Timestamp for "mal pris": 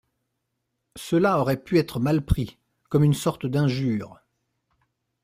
1.99-2.57